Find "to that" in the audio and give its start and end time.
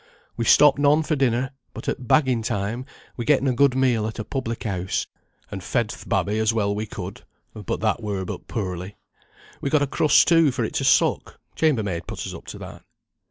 12.47-12.83